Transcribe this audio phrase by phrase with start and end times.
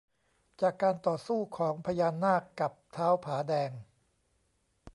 [0.61, 3.71] จากการต่อสู้ของพญานาคกับท้าวผาแดง